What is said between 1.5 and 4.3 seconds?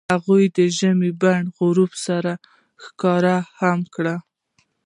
غروب سره ښکاره هم کړه.